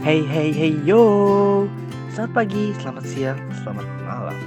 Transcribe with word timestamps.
Hey 0.00 0.24
hey 0.24 0.48
hey 0.48 0.72
yo. 0.80 1.68
Selamat 2.16 2.32
pagi, 2.32 2.72
selamat 2.80 3.04
siang, 3.04 3.36
selamat 3.60 3.84
malam. 4.08 4.38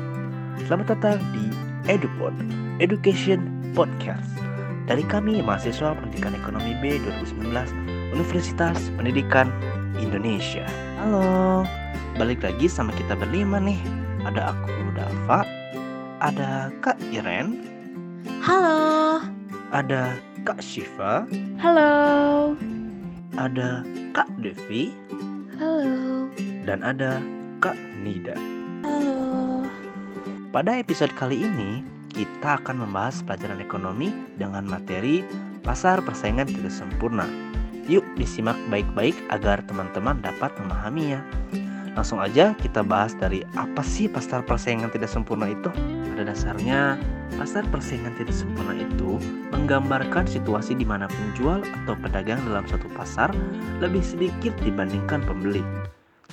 Selamat 0.65 0.97
datang 0.97 1.21
di 1.29 1.45
EduPod 1.85 2.33
Education 2.81 3.45
Podcast. 3.77 4.33
Dari 4.89 5.05
kami 5.05 5.45
mahasiswa 5.45 5.93
Pendidikan 5.93 6.33
Ekonomi 6.33 6.73
B 6.81 6.97
2019 7.05 7.53
Universitas 8.17 8.81
Pendidikan 8.97 9.53
Indonesia. 10.01 10.65
Halo. 10.97 11.61
Balik 12.17 12.41
lagi 12.41 12.65
sama 12.65 12.89
kita 12.97 13.13
berlima 13.13 13.61
nih. 13.61 13.77
Ada 14.25 14.57
aku 14.57 14.73
Dava. 14.97 15.45
Ada 16.17 16.73
Kak 16.81 16.97
Iren. 17.13 17.61
Halo. 18.41 19.21
Ada 19.69 20.17
Kak 20.49 20.65
Shiva. 20.65 21.29
Halo. 21.61 21.93
Ada 23.37 23.85
Kak 24.17 24.33
Devi. 24.41 24.89
Dan 26.63 26.79
ada 26.79 27.19
Kak 27.59 27.75
Nida 27.99 28.39
Halo. 28.87 29.67
Pada 30.55 30.79
episode 30.79 31.11
kali 31.19 31.43
ini, 31.43 31.83
kita 32.15 32.61
akan 32.63 32.87
membahas 32.87 33.19
pelajaran 33.25 33.59
ekonomi 33.59 34.15
dengan 34.39 34.63
materi 34.63 35.27
pasar 35.59 35.99
persaingan 35.99 36.47
tidak 36.47 36.71
sempurna. 36.71 37.27
Yuk 37.91 38.05
disimak 38.15 38.55
baik-baik 38.71 39.15
agar 39.27 39.59
teman-teman 39.67 40.23
dapat 40.23 40.55
memahaminya. 40.55 41.19
Langsung 41.99 42.23
aja 42.23 42.55
kita 42.55 42.79
bahas 42.79 43.11
dari 43.19 43.43
apa 43.59 43.83
sih 43.83 44.07
pasar 44.07 44.47
persaingan 44.47 44.87
tidak 44.87 45.11
sempurna 45.11 45.51
itu? 45.51 45.67
Pada 46.15 46.31
dasarnya, 46.31 46.95
pasar 47.35 47.67
persaingan 47.69 48.15
tidak 48.15 48.33
sempurna 48.33 48.71
itu 48.77 49.19
menggambarkan 49.51 50.23
situasi 50.25 50.79
di 50.79 50.87
mana 50.87 51.11
penjual 51.11 51.59
atau 51.83 51.93
pedagang 51.99 52.39
dalam 52.47 52.63
suatu 52.71 52.87
pasar 52.95 53.35
lebih 53.83 54.01
sedikit 54.01 54.55
dibandingkan 54.63 55.27
pembeli. 55.27 55.65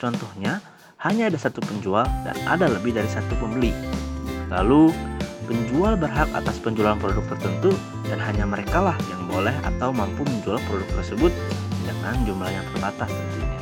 Contohnya, 0.01 0.65
hanya 1.05 1.29
ada 1.29 1.37
satu 1.37 1.61
penjual 1.61 2.09
dan 2.25 2.37
ada 2.49 2.73
lebih 2.73 2.97
dari 2.97 3.09
satu 3.09 3.37
pembeli. 3.37 3.77
Lalu, 4.49 4.89
penjual 5.45 6.01
berhak 6.01 6.29
atas 6.33 6.57
penjualan 6.57 6.97
produk 6.97 7.23
tertentu 7.37 7.77
dan 8.09 8.17
hanya 8.25 8.49
merekalah 8.49 8.97
yang 9.13 9.29
boleh 9.29 9.53
atau 9.63 9.93
mampu 9.93 10.25
menjual 10.25 10.57
produk 10.65 10.89
tersebut 11.01 11.33
dengan 11.85 12.17
jumlah 12.25 12.49
yang 12.49 12.65
terbatas 12.73 13.13
tentunya. 13.13 13.61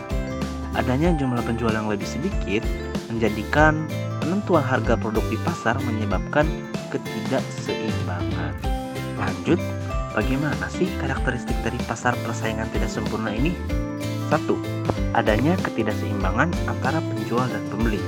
Adanya 0.79 1.11
jumlah 1.19 1.43
penjual 1.43 1.75
yang 1.75 1.91
lebih 1.91 2.07
sedikit 2.07 2.62
menjadikan 3.11 3.89
penentuan 4.23 4.62
harga 4.62 4.95
produk 4.95 5.25
di 5.27 5.39
pasar 5.43 5.75
menyebabkan 5.83 6.47
ketidakseimbangan. 6.95 8.55
Lanjut, 9.19 9.59
bagaimana 10.15 10.71
sih 10.71 10.87
karakteristik 11.03 11.57
dari 11.67 11.77
pasar 11.91 12.15
persaingan 12.23 12.71
tidak 12.71 12.93
sempurna 12.93 13.34
ini? 13.34 13.57
Satu, 14.29 14.61
adanya 15.17 15.57
ketidakseimbangan 15.65 16.53
antara 16.69 17.01
penjual 17.01 17.48
dan 17.48 17.65
pembeli. 17.73 18.01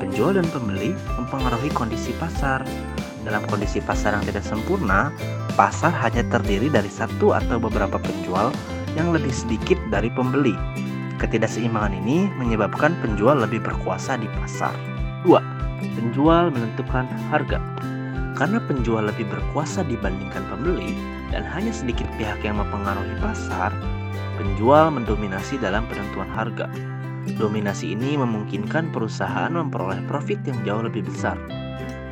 Penjual 0.00 0.32
dan 0.40 0.48
pembeli 0.48 0.96
mempengaruhi 1.20 1.68
kondisi 1.76 2.16
pasar. 2.16 2.64
Dalam 3.20 3.44
kondisi 3.44 3.84
pasar 3.84 4.16
yang 4.16 4.24
tidak 4.24 4.48
sempurna, 4.48 5.12
pasar 5.52 5.92
hanya 5.92 6.24
terdiri 6.32 6.72
dari 6.72 6.88
satu 6.88 7.36
atau 7.36 7.60
beberapa 7.60 8.00
penjual 8.00 8.48
yang 8.96 9.12
lebih 9.12 9.28
sedikit 9.28 9.76
dari 9.92 10.08
pembeli. 10.08 10.56
Ketidakseimbangan 11.20 12.00
ini 12.00 12.32
menyebabkan 12.40 12.96
penjual 13.04 13.36
lebih 13.36 13.60
berkuasa 13.60 14.16
di 14.16 14.28
pasar. 14.40 14.72
2. 15.28 15.36
Penjual 16.00 16.48
menentukan 16.48 17.04
harga. 17.28 17.60
Karena 18.36 18.56
penjual 18.64 19.04
lebih 19.04 19.28
berkuasa 19.28 19.84
dibandingkan 19.84 20.44
pembeli 20.48 20.96
dan 21.28 21.44
hanya 21.44 21.76
sedikit 21.76 22.08
pihak 22.16 22.40
yang 22.40 22.56
mempengaruhi 22.60 23.16
pasar, 23.20 23.72
penjual 24.36 24.92
mendominasi 24.92 25.58
dalam 25.58 25.88
penentuan 25.90 26.28
harga. 26.30 26.68
Dominasi 27.26 27.98
ini 27.98 28.14
memungkinkan 28.14 28.94
perusahaan 28.94 29.50
memperoleh 29.50 29.98
profit 30.06 30.38
yang 30.46 30.56
jauh 30.62 30.86
lebih 30.86 31.02
besar. 31.08 31.34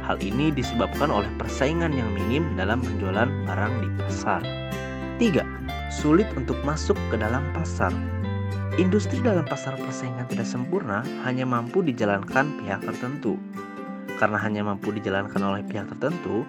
Hal 0.05 0.21
ini 0.21 0.53
disebabkan 0.53 1.09
oleh 1.09 1.31
persaingan 1.41 1.95
yang 1.95 2.11
minim 2.13 2.45
dalam 2.59 2.83
penjualan 2.85 3.31
barang 3.49 3.75
di 3.81 3.89
pasar. 4.05 4.43
3. 5.17 5.95
Sulit 5.95 6.27
untuk 6.35 6.59
masuk 6.67 6.99
ke 7.09 7.17
dalam 7.17 7.47
pasar. 7.55 7.95
Industri 8.75 9.23
dalam 9.23 9.47
pasar 9.47 9.79
persaingan 9.79 10.27
tidak 10.27 10.51
sempurna 10.51 11.07
hanya 11.23 11.47
mampu 11.47 11.81
dijalankan 11.81 12.59
pihak 12.59 12.83
tertentu. 12.83 13.39
Karena 14.19 14.37
hanya 14.43 14.67
mampu 14.67 14.91
dijalankan 14.91 15.41
oleh 15.41 15.63
pihak 15.63 15.87
tertentu, 15.95 16.43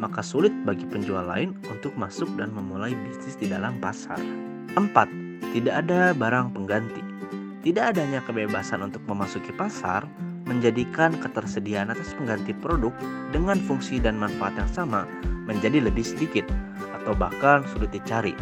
maka 0.00 0.24
sulit 0.24 0.52
bagi 0.64 0.88
penjual 0.88 1.28
lain 1.28 1.52
untuk 1.68 1.92
masuk 2.00 2.32
dan 2.40 2.48
memulai 2.50 2.96
bisnis 3.04 3.36
di 3.36 3.52
dalam 3.52 3.76
pasar. 3.76 4.18
4. 4.76 5.56
Tidak 5.56 5.72
ada 5.72 6.12
barang 6.12 6.52
pengganti. 6.52 7.00
Tidak 7.64 7.96
adanya 7.96 8.20
kebebasan 8.22 8.84
untuk 8.84 9.00
memasuki 9.08 9.50
pasar 9.56 10.04
menjadikan 10.46 11.16
ketersediaan 11.18 11.90
atas 11.90 12.14
pengganti 12.14 12.54
produk 12.54 12.94
dengan 13.34 13.58
fungsi 13.64 13.98
dan 13.98 14.14
manfaat 14.20 14.54
yang 14.54 14.70
sama 14.70 15.02
menjadi 15.48 15.82
lebih 15.82 16.04
sedikit 16.06 16.46
atau 17.02 17.16
bahkan 17.16 17.64
sulit 17.72 17.90
dicari. 17.90 18.36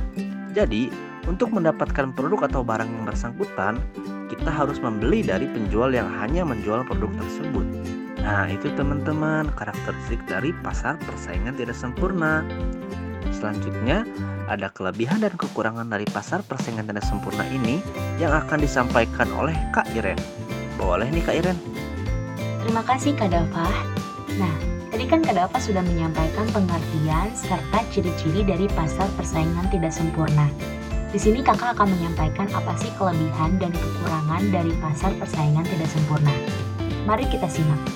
Jadi, 0.53 0.93
untuk 1.25 1.55
mendapatkan 1.55 2.12
produk 2.12 2.51
atau 2.51 2.61
barang 2.61 2.91
yang 2.91 3.05
bersangkutan, 3.09 3.81
kita 4.28 4.51
harus 4.51 4.77
membeli 4.83 5.25
dari 5.25 5.49
penjual 5.49 5.95
yang 5.95 6.11
hanya 6.21 6.45
menjual 6.45 6.84
produk 6.84 7.09
tersebut. 7.16 7.65
Nah, 8.25 8.49
itu 8.49 8.72
teman-teman 8.72 9.49
karakteristik 9.53 10.21
dari 10.28 10.53
pasar 10.65 10.97
persaingan 11.05 11.56
tidak 11.56 11.77
sempurna. 11.77 12.45
Selanjutnya, 13.44 14.09
ada 14.49 14.72
kelebihan 14.72 15.21
dan 15.21 15.37
kekurangan 15.37 15.84
dari 15.84 16.09
pasar 16.09 16.41
persaingan 16.41 16.88
tidak 16.88 17.05
sempurna 17.05 17.44
ini 17.53 17.77
yang 18.16 18.32
akan 18.32 18.56
disampaikan 18.56 19.28
oleh 19.37 19.53
Kak 19.69 19.84
Iren. 19.93 20.16
Boleh 20.81 21.12
nih 21.12 21.21
Kak 21.21 21.37
Iren? 21.44 21.59
Terima 22.65 22.81
kasih 22.88 23.12
Kak 23.12 23.28
Dava. 23.28 23.69
Nah, 24.41 24.56
tadi 24.88 25.04
kan 25.04 25.21
Kak 25.21 25.37
Dava 25.37 25.59
sudah 25.60 25.84
menyampaikan 25.84 26.49
pengertian 26.56 27.37
serta 27.37 27.84
ciri-ciri 27.93 28.49
dari 28.49 28.65
pasar 28.72 29.12
persaingan 29.12 29.69
tidak 29.69 29.93
sempurna. 29.93 30.49
Di 31.12 31.21
sini 31.21 31.44
kakak 31.44 31.77
akan 31.77 31.93
menyampaikan 32.00 32.49
apa 32.49 32.72
sih 32.81 32.88
kelebihan 32.97 33.60
dan 33.60 33.77
kekurangan 33.77 34.41
dari 34.56 34.72
pasar 34.81 35.12
persaingan 35.21 35.69
tidak 35.69 35.93
sempurna. 35.93 36.33
Mari 37.04 37.28
kita 37.28 37.53
simak. 37.53 37.93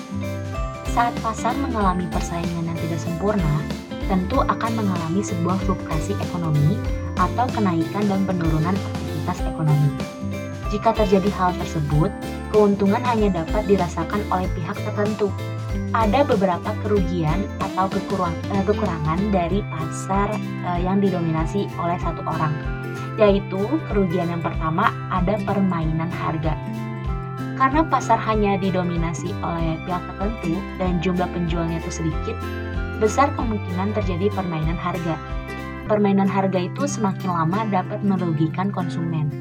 Saat 0.93 1.17
pasar 1.25 1.57
mengalami 1.57 2.05
persaingan 2.13 2.69
yang 2.69 2.77
tidak 2.85 3.01
sempurna, 3.01 3.65
tentu 4.09 4.41
akan 4.41 4.71
mengalami 4.73 5.21
sebuah 5.21 5.61
fluktuasi 5.63 6.17
ekonomi 6.17 6.81
atau 7.15 7.45
kenaikan 7.53 8.09
dan 8.09 8.25
penurunan 8.25 8.73
aktivitas 8.73 9.39
ekonomi. 9.45 9.93
Jika 10.73 10.93
terjadi 10.97 11.29
hal 11.37 11.53
tersebut, 11.61 12.09
keuntungan 12.49 13.01
hanya 13.05 13.45
dapat 13.45 13.69
dirasakan 13.69 14.21
oleh 14.33 14.49
pihak 14.57 14.77
tertentu. 14.81 15.29
Ada 15.93 16.25
beberapa 16.25 16.73
kerugian 16.81 17.45
atau 17.61 17.89
eh, 17.89 18.63
kekurangan 18.65 19.19
dari 19.29 19.61
pasar 19.69 20.33
eh, 20.37 20.79
yang 20.81 21.01
didominasi 21.01 21.69
oleh 21.77 21.97
satu 22.01 22.25
orang 22.25 22.79
yaitu 23.19 23.59
kerugian 23.91 24.31
yang 24.31 24.39
pertama 24.39 24.95
ada 25.11 25.35
permainan 25.43 26.07
harga. 26.07 26.55
Karena 27.59 27.83
pasar 27.83 28.15
hanya 28.23 28.55
didominasi 28.55 29.35
oleh 29.43 29.75
pihak 29.83 29.99
tertentu 30.07 30.55
dan 30.79 31.03
jumlah 31.03 31.27
penjualnya 31.27 31.83
itu 31.83 31.91
sedikit, 31.91 32.39
besar 32.99 33.31
kemungkinan 33.33 33.95
terjadi 33.95 34.27
permainan 34.35 34.75
harga. 34.75 35.15
Permainan 35.89 36.29
harga 36.29 36.59
itu 36.61 36.85
semakin 36.85 37.33
lama 37.33 37.65
dapat 37.71 38.03
merugikan 38.05 38.69
konsumen. 38.69 39.31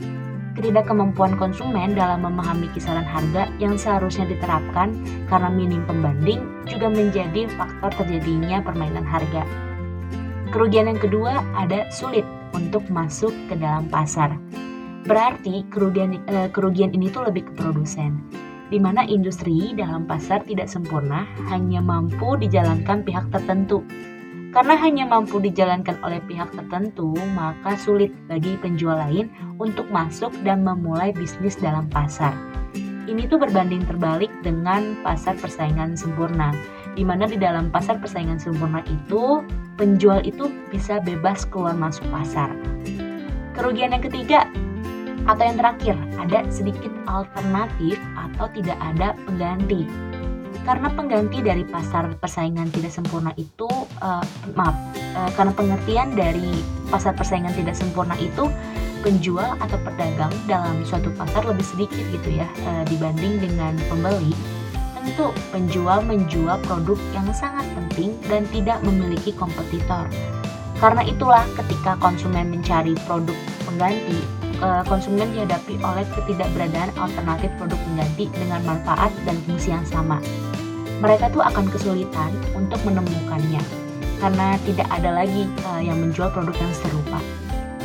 Ketidakkemampuan 0.57 1.39
konsumen 1.39 1.95
dalam 1.95 2.27
memahami 2.27 2.67
kisaran 2.75 3.07
harga 3.07 3.47
yang 3.63 3.79
seharusnya 3.79 4.27
diterapkan 4.27 4.91
karena 5.31 5.51
minim 5.55 5.87
pembanding 5.87 6.43
juga 6.67 6.91
menjadi 6.91 7.47
faktor 7.55 7.95
terjadinya 7.95 8.59
permainan 8.65 9.07
harga. 9.07 9.47
Kerugian 10.51 10.89
yang 10.89 10.99
kedua 10.99 11.45
ada 11.55 11.87
sulit 11.93 12.25
untuk 12.57 12.83
masuk 12.91 13.31
ke 13.47 13.55
dalam 13.55 13.87
pasar. 13.87 14.35
Berarti 15.07 15.63
kerugian 15.71 16.19
eh, 16.27 16.49
kerugian 16.51 16.91
ini 16.91 17.13
tuh 17.13 17.29
lebih 17.29 17.47
ke 17.47 17.53
produsen, 17.55 18.19
di 18.69 18.79
mana 18.81 19.05
industri 19.05 19.73
dalam 19.73 20.05
pasar 20.05 20.45
tidak 20.45 20.69
sempurna 20.69 21.25
hanya 21.49 21.81
mampu 21.81 22.37
dijalankan 22.37 23.05
pihak 23.05 23.29
tertentu. 23.33 23.85
Karena 24.49 24.81
hanya 24.81 25.05
mampu 25.05 25.37
dijalankan 25.45 26.01
oleh 26.01 26.25
pihak 26.25 26.49
tertentu, 26.57 27.13
maka 27.37 27.77
sulit 27.77 28.09
bagi 28.33 28.57
penjual 28.57 28.97
lain 28.97 29.29
untuk 29.61 29.85
masuk 29.93 30.33
dan 30.41 30.65
memulai 30.65 31.13
bisnis 31.13 31.61
dalam 31.61 31.85
pasar. 31.93 32.33
Ini 33.09 33.29
tuh 33.29 33.41
berbanding 33.41 33.85
terbalik 33.89 34.33
dengan 34.41 34.97
pasar 35.05 35.37
persaingan 35.37 35.97
sempurna, 35.97 36.53
di 36.97 37.05
mana 37.05 37.29
di 37.29 37.37
dalam 37.37 37.69
pasar 37.69 38.01
persaingan 38.01 38.41
sempurna 38.41 38.85
itu 38.89 39.45
penjual 39.77 40.21
itu 40.25 40.49
bisa 40.73 41.01
bebas 41.01 41.45
keluar 41.49 41.77
masuk 41.77 42.05
pasar. 42.09 42.53
Kerugian 43.53 43.97
yang 43.97 44.05
ketiga 44.05 44.49
atau 45.29 45.45
yang 45.45 45.61
terakhir, 45.61 45.95
ada 46.17 46.41
sedikit 46.49 46.89
alternatif 47.05 48.01
atau 48.17 48.49
tidak 48.57 48.81
ada 48.81 49.13
pengganti. 49.29 49.85
Karena 50.65 50.89
pengganti 50.93 51.45
dari 51.45 51.65
pasar 51.69 52.09
persaingan 52.17 52.73
tidak 52.73 52.93
sempurna 52.93 53.33
itu, 53.37 53.69
uh, 54.01 54.25
maaf, 54.57 54.77
uh, 55.17 55.31
karena 55.37 55.53
pengertian 55.53 56.09
dari 56.17 56.65
pasar 56.89 57.13
persaingan 57.13 57.53
tidak 57.53 57.77
sempurna 57.77 58.17
itu 58.17 58.49
penjual 59.01 59.55
atau 59.63 59.79
pedagang 59.85 60.33
dalam 60.51 60.83
suatu 60.83 61.13
pasar 61.15 61.47
lebih 61.47 61.63
sedikit 61.63 62.03
gitu 62.11 62.35
ya 62.35 62.49
e, 62.67 62.83
dibanding 62.91 63.39
dengan 63.39 63.79
pembeli, 63.87 64.35
tentu 64.99 65.31
penjual 65.55 66.03
menjual 66.03 66.59
produk 66.67 66.99
yang 67.15 67.31
sangat 67.31 67.63
penting 67.79 68.19
dan 68.27 68.43
tidak 68.51 68.83
memiliki 68.83 69.31
kompetitor. 69.39 70.11
Karena 70.83 71.03
itulah 71.07 71.47
ketika 71.59 71.99
konsumen 71.99 72.55
mencari 72.55 72.99
produk 73.07 73.35
pengganti, 73.67 74.19
e, 74.59 74.69
konsumen 74.87 75.31
dihadapi 75.35 75.79
oleh 75.81 76.05
ketidakberadaan 76.15 76.91
alternatif 76.99 77.51
produk 77.59 77.79
pengganti 77.79 78.31
dengan 78.35 78.61
manfaat 78.67 79.11
dan 79.27 79.37
fungsi 79.47 79.75
yang 79.75 79.87
sama. 79.87 80.19
Mereka 80.99 81.31
tuh 81.31 81.43
akan 81.47 81.71
kesulitan 81.71 82.35
untuk 82.59 82.83
menemukannya 82.83 83.63
karena 84.19 84.59
tidak 84.67 84.89
ada 84.91 85.11
lagi 85.15 85.47
uh, 85.71 85.79
yang 85.79 85.99
menjual 86.03 86.31
produk 86.35 86.55
yang 86.59 86.75
serupa. 86.75 87.19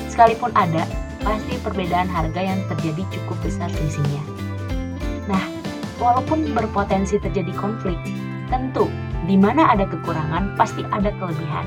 Sekalipun 0.09 0.49
ada, 0.57 0.85
pasti 1.21 1.57
perbedaan 1.61 2.09
harga 2.09 2.41
yang 2.41 2.59
terjadi 2.69 3.05
cukup 3.13 3.37
besar 3.45 3.69
selisihnya. 3.69 4.21
Nah, 5.29 5.41
walaupun 5.97 6.51
berpotensi 6.51 7.21
terjadi 7.21 7.53
konflik, 7.53 7.97
tentu 8.49 8.89
di 9.23 9.39
mana 9.39 9.71
ada 9.71 9.87
kekurangan 9.87 10.57
pasti 10.59 10.83
ada 10.91 11.09
kelebihan. 11.15 11.65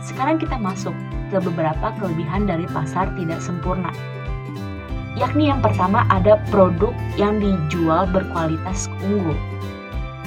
Sekarang 0.00 0.40
kita 0.40 0.56
masuk 0.56 0.96
ke 1.28 1.38
beberapa 1.38 1.92
kelebihan 2.00 2.48
dari 2.48 2.64
pasar 2.72 3.12
tidak 3.14 3.38
sempurna. 3.38 3.92
Yakni 5.20 5.52
yang 5.52 5.60
pertama 5.60 6.08
ada 6.08 6.40
produk 6.48 6.96
yang 7.20 7.44
dijual 7.44 8.08
berkualitas 8.08 8.88
unggul. 9.04 9.36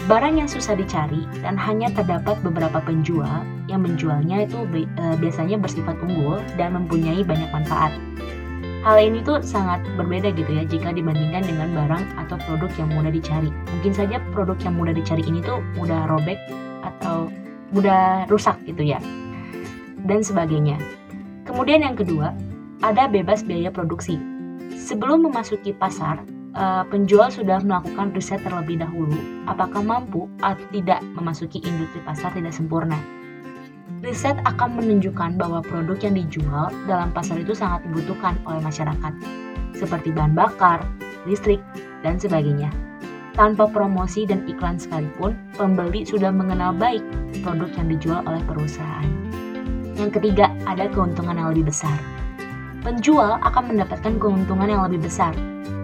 Barang 0.06 0.38
yang 0.38 0.46
susah 0.46 0.78
dicari 0.78 1.26
dan 1.42 1.58
hanya 1.58 1.90
terdapat 1.90 2.38
beberapa 2.46 2.78
penjual 2.78 3.42
yang 3.66 3.82
menjualnya 3.82 4.46
itu 4.46 4.70
e, 4.78 4.86
biasanya 5.18 5.58
bersifat 5.58 5.98
unggul 5.98 6.38
dan 6.62 6.78
mempunyai 6.78 7.26
banyak 7.26 7.50
manfaat. 7.50 7.90
Hal 8.86 9.02
ini 9.02 9.26
tuh 9.26 9.42
sangat 9.42 9.82
berbeda 9.98 10.30
gitu 10.38 10.52
ya 10.54 10.68
jika 10.68 10.94
dibandingkan 10.94 11.42
dengan 11.42 11.74
barang 11.74 12.04
atau 12.28 12.38
produk 12.46 12.70
yang 12.78 12.94
mudah 12.94 13.10
dicari. 13.10 13.50
Mungkin 13.50 13.98
saja 13.98 14.22
produk 14.30 14.60
yang 14.62 14.78
mudah 14.78 14.94
dicari 14.94 15.26
ini 15.26 15.42
tuh 15.42 15.64
mudah 15.74 16.06
robek 16.06 16.38
atau 16.86 17.34
mudah 17.74 18.30
rusak 18.30 18.62
gitu 18.70 18.86
ya. 18.86 19.02
Dan 20.06 20.22
sebagainya. 20.22 20.78
Kemudian 21.50 21.82
yang 21.82 21.98
kedua, 21.98 22.36
ada 22.84 23.08
bebas 23.08 23.42
biaya 23.42 23.72
produksi. 23.72 24.33
Sebelum 24.74 25.30
memasuki 25.30 25.74
pasar, 25.74 26.22
uh, 26.58 26.84
penjual 26.88 27.30
sudah 27.30 27.62
melakukan 27.62 28.14
riset 28.14 28.42
terlebih 28.42 28.82
dahulu 28.82 29.18
apakah 29.50 29.82
mampu 29.82 30.30
atau 30.42 30.66
tidak 30.74 31.02
memasuki 31.18 31.62
industri 31.62 32.02
pasar 32.06 32.34
tidak 32.34 32.54
sempurna. 32.54 32.98
Riset 34.04 34.36
akan 34.44 34.84
menunjukkan 34.84 35.40
bahwa 35.40 35.64
produk 35.64 35.96
yang 36.04 36.16
dijual 36.20 36.68
dalam 36.92 37.16
pasar 37.16 37.40
itu 37.40 37.56
sangat 37.56 37.88
dibutuhkan 37.88 38.36
oleh 38.44 38.60
masyarakat, 38.60 39.14
seperti 39.80 40.12
bahan 40.12 40.36
bakar, 40.36 40.84
listrik, 41.24 41.64
dan 42.04 42.20
sebagainya. 42.20 42.68
Tanpa 43.34 43.66
promosi 43.66 44.28
dan 44.28 44.46
iklan 44.46 44.78
sekalipun, 44.78 45.34
pembeli 45.56 46.06
sudah 46.06 46.30
mengenal 46.30 46.76
baik 46.76 47.02
produk 47.42 47.72
yang 47.80 47.88
dijual 47.96 48.22
oleh 48.28 48.44
perusahaan. 48.46 49.08
Yang 49.96 50.20
ketiga, 50.20 50.52
ada 50.68 50.92
keuntungan 50.92 51.40
yang 51.40 51.50
lebih 51.56 51.72
besar. 51.72 52.13
Penjual 52.84 53.40
akan 53.40 53.64
mendapatkan 53.72 54.20
keuntungan 54.20 54.68
yang 54.68 54.84
lebih 54.84 55.08
besar 55.08 55.32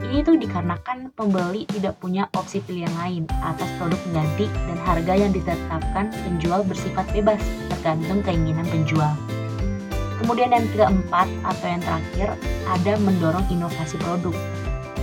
ini 0.10 0.26
tuh 0.26 0.42
dikarenakan 0.42 1.14
pembeli 1.14 1.70
tidak 1.70 2.02
punya 2.02 2.26
opsi 2.34 2.66
pilihan 2.66 2.90
lain 2.98 3.24
atas 3.46 3.70
produk 3.78 4.00
pengganti 4.10 4.50
dan 4.50 4.78
harga 4.82 5.14
yang 5.14 5.30
ditetapkan 5.30 6.10
penjual 6.26 6.66
bersifat 6.66 7.06
bebas 7.14 7.38
tergantung 7.70 8.26
keinginan 8.26 8.66
penjual. 8.74 9.14
Kemudian 10.18 10.50
yang 10.50 10.66
keempat 10.74 11.30
atau 11.46 11.68
yang 11.70 11.82
terakhir 11.86 12.28
ada 12.68 12.94
mendorong 13.00 13.46
inovasi 13.54 14.02
produk. 14.02 14.34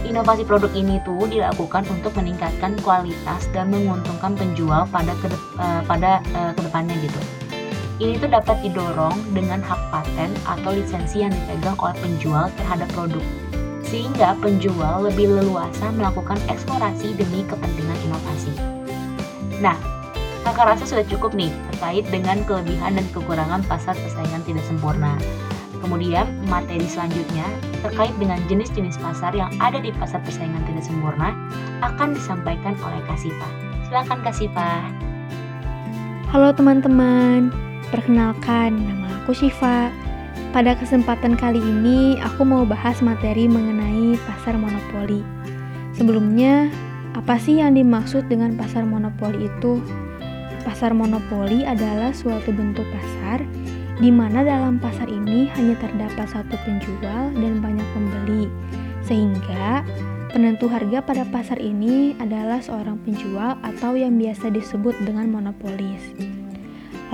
Inovasi 0.03 0.43
produk 0.43 0.75
ini 0.75 0.99
tuh 1.07 1.25
dilakukan 1.31 1.87
untuk 1.87 2.11
meningkatkan 2.19 2.75
kualitas 2.83 3.47
dan 3.55 3.71
menguntungkan 3.71 4.35
penjual 4.35 4.91
pada 4.91 5.15
kedep, 5.23 5.41
uh, 5.57 5.87
pada 5.87 6.19
uh, 6.35 6.51
ke 6.51 6.61
depannya 6.67 6.99
gitu. 6.99 7.21
Ini 7.97 8.21
tuh 8.21 8.29
dapat 8.29 8.61
didorong 8.61 9.17
dengan 9.33 9.65
hak 9.65 9.89
paten 9.89 10.29
atau 10.45 10.77
lisensi 10.77 11.25
yang 11.25 11.33
dipegang 11.33 11.81
oleh 11.81 11.97
penjual 11.97 12.53
terhadap 12.61 12.93
produk 12.93 13.25
sehingga 13.87 14.37
penjual 14.43 15.07
lebih 15.07 15.31
leluasa 15.31 15.89
melakukan 15.97 16.37
eksplorasi 16.51 17.17
demi 17.17 17.41
kepentingan 17.49 17.97
inovasi. 18.05 18.53
Nah, 19.65 19.79
kakak 20.45 20.77
rasa 20.77 20.85
sudah 20.85 21.07
cukup 21.09 21.33
nih 21.33 21.49
terkait 21.73 22.05
dengan 22.13 22.45
kelebihan 22.45 23.01
dan 23.01 23.07
kekurangan 23.17 23.65
pasar 23.65 23.97
persaingan 23.97 24.45
tidak 24.45 24.67
sempurna. 24.69 25.17
Kemudian, 25.81 26.29
materi 26.51 26.85
selanjutnya 26.85 27.47
terkait 27.81 28.13
dengan 28.21 28.43
jenis-jenis 28.51 29.01
pasar 29.01 29.33
yang 29.33 29.49
ada 29.63 29.81
di 29.81 29.95
pasar 29.97 30.21
persaingan 30.21 30.67
tidak 30.69 30.85
sempurna 30.85 31.33
akan 31.81 32.13
disampaikan 32.13 32.77
oleh 32.85 33.01
Kasifa. 33.09 33.49
Silakan 33.89 34.21
Kasifa. 34.21 34.85
Halo 36.35 36.51
teman-teman, 36.51 37.55
perkenalkan 37.91 38.77
nama 38.77 39.23
aku 39.23 39.35
Siva 39.37 39.91
pada 40.57 40.73
kesempatan 40.73 41.37
kali 41.37 41.61
ini, 41.61 42.17
aku 42.25 42.41
mau 42.41 42.65
bahas 42.65 43.05
materi 43.05 43.45
mengenai 43.45 44.17
pasar 44.25 44.57
monopoli. 44.57 45.21
Sebelumnya, 45.93 46.73
apa 47.13 47.37
sih 47.37 47.61
yang 47.61 47.77
dimaksud 47.77 48.25
dengan 48.33 48.57
pasar 48.57 48.89
monopoli 48.89 49.53
itu? 49.53 49.85
Pasar 50.65 50.97
monopoli 50.97 51.69
adalah 51.69 52.09
suatu 52.17 52.57
bentuk 52.57 52.89
pasar 52.89 53.45
di 54.01 54.09
mana 54.09 54.45
dalam 54.45 54.81
pasar 54.81 55.09
ini 55.13 55.49
hanya 55.57 55.77
terdapat 55.77 56.25
satu 56.25 56.57
penjual 56.65 57.33
dan 57.37 57.61
banyak 57.61 57.89
pembeli, 57.93 58.49
sehingga 59.05 59.85
penentu 60.33 60.73
harga 60.73 61.05
pada 61.05 61.25
pasar 61.29 61.61
ini 61.61 62.17
adalah 62.17 62.65
seorang 62.65 62.97
penjual 63.05 63.61
atau 63.61 63.93
yang 63.93 64.17
biasa 64.17 64.53
disebut 64.53 64.97
dengan 65.05 65.33
monopolis. 65.33 66.17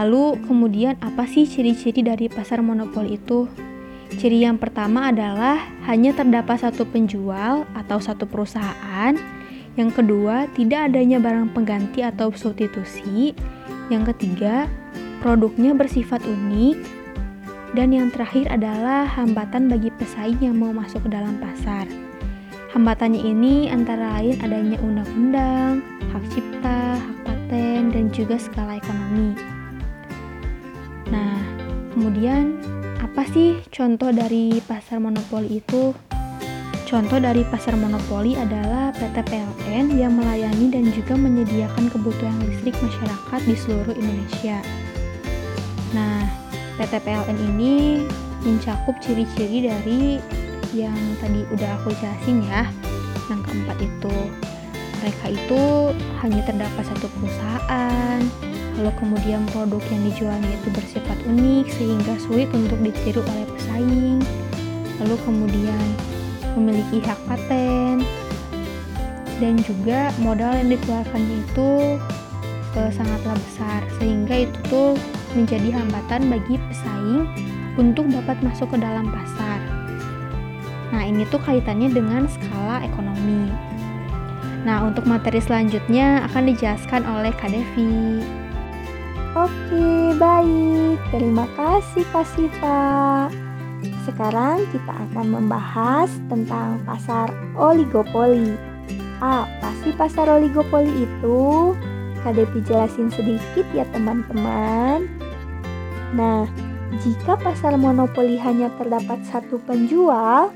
Lalu 0.00 0.40
kemudian 0.48 0.96
apa 1.04 1.28
sih 1.28 1.44
ciri-ciri 1.44 2.00
dari 2.00 2.26
pasar 2.32 2.64
monopoli 2.64 3.20
itu? 3.20 3.44
Ciri 4.12 4.44
yang 4.44 4.60
pertama 4.60 5.08
adalah 5.08 5.56
hanya 5.88 6.12
terdapat 6.12 6.60
satu 6.60 6.84
penjual 6.84 7.64
atau 7.72 7.98
satu 8.00 8.28
perusahaan. 8.28 9.16
Yang 9.72 9.90
kedua, 10.04 10.52
tidak 10.52 10.92
adanya 10.92 11.16
barang 11.16 11.56
pengganti 11.56 12.04
atau 12.04 12.28
substitusi. 12.32 13.32
Yang 13.88 14.12
ketiga, 14.16 14.68
produknya 15.24 15.72
bersifat 15.72 16.20
unik. 16.24 16.76
Dan 17.72 17.88
yang 17.96 18.12
terakhir 18.12 18.52
adalah 18.52 19.08
hambatan 19.08 19.72
bagi 19.72 19.88
pesaing 19.96 20.44
yang 20.44 20.60
mau 20.60 20.76
masuk 20.76 21.08
ke 21.08 21.10
dalam 21.16 21.40
pasar. 21.40 21.88
Hambatannya 22.76 23.20
ini 23.20 23.72
antara 23.72 24.20
lain 24.20 24.36
adanya 24.44 24.76
undang-undang, 24.84 25.80
hak 26.12 26.24
cipta, 26.36 27.00
hak 27.00 27.18
paten, 27.24 27.88
dan 27.96 28.12
juga 28.12 28.36
skala 28.36 28.76
ekonomi. 28.76 29.61
Nah, 31.12 31.36
kemudian 31.92 32.56
apa 33.04 33.28
sih 33.28 33.60
contoh 33.68 34.08
dari 34.08 34.64
pasar 34.64 34.96
monopoli 34.96 35.60
itu? 35.60 35.92
Contoh 36.88 37.20
dari 37.20 37.44
pasar 37.48 37.76
monopoli 37.76 38.36
adalah 38.36 38.92
PT 38.96 39.24
PLN 39.28 39.96
yang 39.96 40.12
melayani 40.12 40.72
dan 40.72 40.88
juga 40.92 41.16
menyediakan 41.16 41.88
kebutuhan 41.88 42.36
listrik 42.48 42.76
masyarakat 42.80 43.40
di 43.48 43.56
seluruh 43.56 43.96
Indonesia. 43.96 44.60
Nah, 45.92 46.24
PT 46.80 47.00
PLN 47.04 47.38
ini 47.52 48.04
mencakup 48.44 48.96
ciri-ciri 49.00 49.68
dari 49.68 50.20
yang 50.72 50.96
tadi 51.20 51.44
udah 51.52 51.80
aku 51.80 51.96
jelasin 51.96 52.44
ya. 52.48 52.68
Yang 53.28 53.40
keempat 53.48 53.76
itu, 53.80 54.16
mereka 55.00 55.26
itu 55.32 55.62
hanya 56.20 56.40
terdapat 56.44 56.84
satu 56.92 57.08
perusahaan, 57.16 58.20
lalu 58.78 58.92
kemudian 58.96 59.42
produk 59.52 59.82
yang 59.92 60.02
dijualnya 60.08 60.50
itu 60.52 60.68
bersifat 60.72 61.18
unik 61.28 61.66
sehingga 61.68 62.14
sulit 62.22 62.48
untuk 62.54 62.78
ditiru 62.80 63.20
oleh 63.20 63.46
pesaing 63.56 64.20
lalu 65.02 65.16
kemudian 65.26 65.86
memiliki 66.56 67.00
hak 67.04 67.18
paten 67.26 68.04
dan 69.42 69.58
juga 69.66 70.14
modal 70.22 70.54
yang 70.54 70.70
dikeluarkannya 70.70 71.36
itu 71.42 71.98
e, 72.78 72.80
sangatlah 72.94 73.34
besar 73.34 73.80
sehingga 73.98 74.46
itu 74.46 74.58
tuh 74.70 74.94
menjadi 75.34 75.82
hambatan 75.82 76.30
bagi 76.30 76.60
pesaing 76.70 77.26
untuk 77.80 78.04
dapat 78.12 78.36
masuk 78.44 78.68
ke 78.70 78.78
dalam 78.78 79.08
pasar. 79.08 79.58
Nah, 80.92 81.08
ini 81.08 81.24
tuh 81.32 81.40
kaitannya 81.40 81.88
dengan 81.88 82.28
skala 82.28 82.84
ekonomi. 82.84 83.48
Nah, 84.62 84.84
untuk 84.84 85.08
materi 85.08 85.40
selanjutnya 85.40 86.28
akan 86.30 86.52
dijelaskan 86.52 87.02
oleh 87.08 87.32
Kak 87.34 87.50
Devi. 87.50 88.41
Oke, 89.42 90.14
baik. 90.22 91.02
Terima 91.10 91.50
kasih 91.58 92.06
Kak 92.14 92.30
Siva. 92.30 93.26
Sekarang 94.06 94.62
kita 94.70 94.94
akan 94.94 95.34
membahas 95.34 96.06
tentang 96.30 96.78
pasar 96.86 97.26
oligopoli. 97.58 98.54
Apa 99.18 99.74
sih 99.82 99.90
pasar 99.98 100.30
oligopoli 100.30 100.94
itu? 100.94 101.74
Kak 102.22 102.38
Devi 102.38 102.62
jelasin 102.62 103.10
sedikit 103.10 103.66
ya 103.74 103.82
teman-teman. 103.90 105.10
Nah, 106.14 106.46
Jika 106.92 107.40
pasar 107.40 107.80
monopoli 107.80 108.36
hanya 108.36 108.68
terdapat 108.76 109.24
satu 109.24 109.56
penjual, 109.64 110.52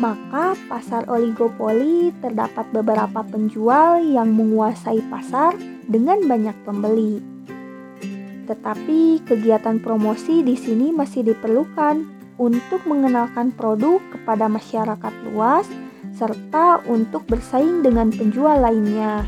maka 0.00 0.56
pasar 0.64 1.04
oligopoli 1.12 2.08
terdapat 2.24 2.64
beberapa 2.72 3.20
penjual 3.20 4.00
yang 4.00 4.32
menguasai 4.32 5.04
pasar 5.12 5.52
dengan 5.84 6.24
banyak 6.24 6.56
pembeli. 6.64 7.33
Tetapi 8.44 9.24
kegiatan 9.24 9.80
promosi 9.80 10.44
di 10.44 10.56
sini 10.56 10.92
masih 10.92 11.24
diperlukan 11.24 12.04
untuk 12.36 12.82
mengenalkan 12.84 13.54
produk 13.54 14.02
kepada 14.10 14.50
masyarakat 14.50 15.14
luas 15.30 15.66
serta 16.14 16.82
untuk 16.86 17.26
bersaing 17.26 17.82
dengan 17.82 18.10
penjual 18.14 18.62
lainnya. 18.62 19.26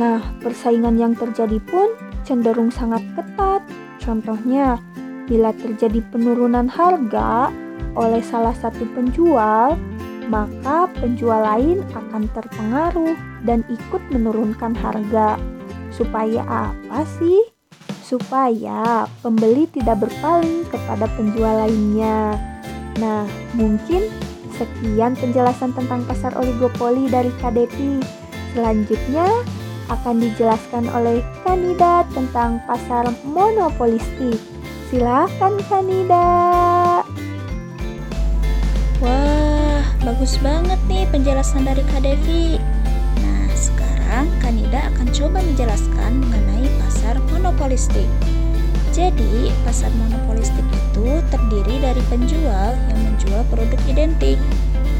Nah, 0.00 0.24
persaingan 0.40 0.96
yang 0.96 1.12
terjadi 1.12 1.60
pun 1.68 1.92
cenderung 2.24 2.72
sangat 2.72 3.04
ketat. 3.12 3.60
Contohnya, 4.00 4.80
bila 5.28 5.52
terjadi 5.52 6.00
penurunan 6.08 6.66
harga 6.66 7.52
oleh 7.92 8.24
salah 8.24 8.56
satu 8.56 8.88
penjual, 8.96 9.76
maka 10.32 10.88
penjual 10.96 11.44
lain 11.44 11.84
akan 11.92 12.24
terpengaruh 12.32 13.14
dan 13.44 13.60
ikut 13.68 14.02
menurunkan 14.08 14.72
harga. 14.72 15.36
Supaya 15.92 16.40
apa 16.48 17.04
sih? 17.20 17.51
Supaya 18.12 19.08
pembeli 19.24 19.64
tidak 19.72 20.04
berpaling 20.04 20.68
kepada 20.68 21.08
penjual 21.16 21.64
lainnya. 21.64 22.36
Nah, 23.00 23.24
mungkin 23.56 24.04
sekian 24.52 25.16
penjelasan 25.16 25.72
tentang 25.72 26.04
pasar 26.04 26.36
oligopoli 26.36 27.08
dari 27.08 27.32
KDP. 27.40 28.04
Selanjutnya, 28.52 29.24
akan 29.88 30.20
dijelaskan 30.20 30.92
oleh 30.92 31.24
kandidat 31.40 32.04
tentang 32.12 32.60
pasar 32.68 33.08
monopolistik. 33.24 34.36
Silakan 34.92 35.56
kandidat. 35.72 37.08
Wah, 39.00 39.88
bagus 40.04 40.36
banget 40.44 40.76
nih 40.84 41.08
penjelasan 41.08 41.64
dari 41.64 41.80
Kak. 41.88 42.04
Nah, 43.24 43.48
sekarang 43.56 44.28
kandidat 44.44 44.92
akan 44.92 45.08
coba 45.16 45.40
menjelaskan 45.40 46.20
mengenai 46.20 46.68
pasar 47.02 47.18
monopolistik. 47.34 48.06
Jadi, 48.94 49.50
pasar 49.66 49.90
monopolistik 49.98 50.62
itu 50.70 51.18
terdiri 51.34 51.82
dari 51.82 51.98
penjual 52.06 52.78
yang 52.78 53.00
menjual 53.02 53.42
produk 53.50 53.80
identik 53.90 54.38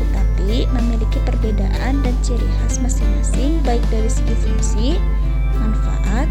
tetapi 0.02 0.66
memiliki 0.75 1.23
perbedaan 1.23 2.02
dan 2.02 2.14
ciri 2.26 2.42
khas 2.59 2.82
masing-masing 2.82 3.62
baik 3.62 3.78
dari 3.94 4.11
segi 4.11 4.35
fungsi, 4.35 4.88
manfaat, 5.54 6.26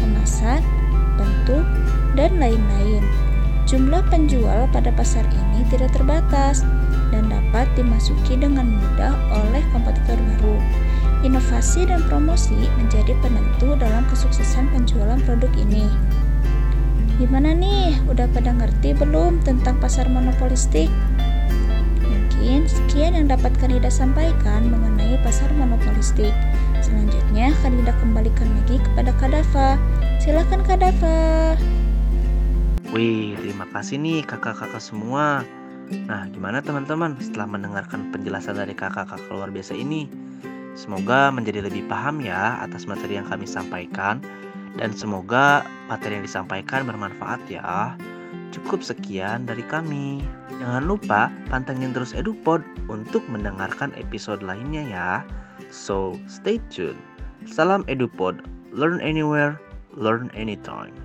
kemasan, 0.00 0.64
bentuk, 1.20 1.68
dan 2.16 2.40
lain-lain. 2.40 3.04
Jumlah 3.68 4.00
penjual 4.08 4.72
pada 4.72 4.88
pasar 4.88 5.28
ini 5.28 5.68
tidak 5.68 5.92
terbatas 5.92 6.64
dan 7.12 7.28
dapat 7.28 7.68
dimasuki 7.76 8.40
dengan 8.40 8.72
mudah 8.72 9.12
oleh 9.36 9.60
kompetitor 9.68 10.16
baru. 10.16 10.56
Inovasi 11.20 11.84
dan 11.84 12.00
promosi 12.08 12.56
menjadi 12.80 13.12
penentu 13.20 13.76
dalam 13.76 14.08
kesuksesan 14.08 14.72
penjualan 14.72 15.20
produk 15.28 15.52
ini. 15.60 15.84
Gimana 17.20 17.52
nih, 17.52 18.00
udah 18.08 18.24
pada 18.32 18.56
ngerti 18.56 18.96
belum 18.96 19.44
tentang 19.44 19.76
pasar 19.76 20.08
monopolistik? 20.08 20.88
Mungkin 22.00 22.64
sekian 22.64 23.12
yang 23.12 23.28
dapat 23.28 23.52
Kanida 23.60 23.92
sampaikan 23.92 24.72
mengenai 24.72 25.20
pasar 25.20 25.52
monopolistik. 25.52 26.32
Selanjutnya, 26.80 27.52
Kanida 27.60 27.92
kembalikan 28.00 28.48
lagi 28.56 28.80
kepada 28.80 29.12
Kadafa. 29.20 29.76
Silakan 30.24 30.64
Kadafa. 30.64 31.52
Wih, 32.96 33.36
terima 33.36 33.68
kasih 33.68 34.00
nih 34.00 34.24
kakak-kakak 34.24 34.80
semua. 34.80 35.44
Nah, 36.08 36.24
gimana 36.32 36.64
teman-teman 36.64 37.20
setelah 37.20 37.44
mendengarkan 37.44 38.08
penjelasan 38.08 38.56
dari 38.56 38.72
kakak-kakak 38.72 39.28
luar 39.28 39.52
biasa 39.52 39.76
ini? 39.76 40.08
Semoga 40.80 41.28
menjadi 41.28 41.60
lebih 41.68 41.84
paham 41.92 42.24
ya 42.24 42.56
atas 42.64 42.88
materi 42.88 43.20
yang 43.20 43.28
kami 43.28 43.44
sampaikan 43.44 44.24
dan 44.80 44.96
semoga 44.96 45.60
materi 45.92 46.16
yang 46.16 46.24
disampaikan 46.24 46.88
bermanfaat 46.88 47.36
ya. 47.52 47.92
Cukup 48.48 48.80
sekian 48.80 49.44
dari 49.44 49.60
kami. 49.68 50.24
Jangan 50.56 50.88
lupa 50.88 51.28
pantengin 51.52 51.92
terus 51.92 52.16
EduPod 52.16 52.64
untuk 52.88 53.20
mendengarkan 53.28 53.92
episode 53.92 54.40
lainnya 54.40 54.80
ya. 54.88 55.10
So, 55.68 56.16
stay 56.24 56.56
tune. 56.72 56.96
Salam 57.44 57.84
EduPod. 57.84 58.40
Learn 58.72 59.04
anywhere, 59.04 59.60
learn 59.92 60.32
anytime. 60.32 60.96